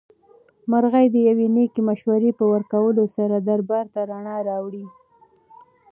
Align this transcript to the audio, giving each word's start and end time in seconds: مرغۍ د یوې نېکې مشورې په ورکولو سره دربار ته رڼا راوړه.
مرغۍ 0.71 1.05
د 1.11 1.15
یوې 1.29 1.47
نېکې 1.55 1.81
مشورې 1.89 2.31
په 2.39 2.45
ورکولو 2.53 3.03
سره 3.15 3.35
دربار 3.47 3.85
ته 3.93 3.99
رڼا 4.09 4.37
راوړه. 4.49 4.85